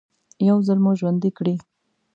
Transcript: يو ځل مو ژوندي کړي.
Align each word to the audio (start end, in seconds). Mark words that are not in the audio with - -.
يو 0.47 0.57
ځل 0.67 0.77
مو 0.83 0.91
ژوندي 0.99 1.31
کړي. 1.37 1.55